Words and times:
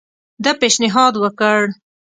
ده 0.43 0.51
پېشنهاد 0.59 1.13
وکړ. 1.23 1.59